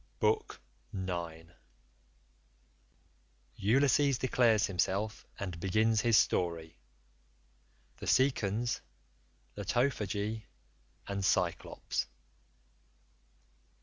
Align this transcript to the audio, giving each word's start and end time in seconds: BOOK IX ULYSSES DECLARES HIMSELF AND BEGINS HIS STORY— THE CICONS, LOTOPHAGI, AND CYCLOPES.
BOOK 0.19 0.59
IX 0.91 1.51
ULYSSES 3.59 4.17
DECLARES 4.17 4.65
HIMSELF 4.65 5.27
AND 5.39 5.59
BEGINS 5.59 6.01
HIS 6.01 6.17
STORY— 6.17 6.79
THE 7.97 8.07
CICONS, 8.07 8.81
LOTOPHAGI, 9.57 10.47
AND 11.07 11.23
CYCLOPES. 11.23 12.07